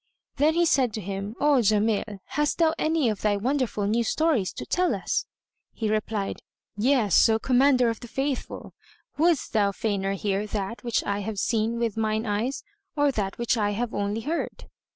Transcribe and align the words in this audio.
Then 0.37 0.55
he 0.55 0.65
said 0.65 0.93
to 0.95 0.99
him, 0.99 1.35
"O 1.39 1.59
Jamil, 1.61 2.21
hast 2.29 2.57
thou 2.57 2.73
any 2.79 3.07
of 3.09 3.21
thy 3.21 3.37
wonderful 3.37 3.85
new 3.85 4.03
stories 4.03 4.51
to 4.53 4.65
tell 4.65 4.95
us?" 4.95 5.27
He 5.73 5.91
replied, 5.91 6.41
"Yes, 6.75 7.29
O 7.29 7.37
Commander 7.37 7.87
of 7.87 7.99
the 7.99 8.07
Faithful: 8.07 8.73
wouldst 9.19 9.53
thou 9.53 9.71
fainer 9.71 10.13
hear 10.15 10.47
that 10.47 10.83
which 10.83 11.03
I 11.03 11.19
have 11.19 11.37
seen 11.37 11.77
with 11.77 11.97
mine 11.97 12.25
eyes 12.25 12.63
or 12.95 13.11
that 13.11 13.37
which 13.37 13.57
I 13.57 13.73
have 13.73 13.93
only 13.93 14.21
heard?" 14.21 14.67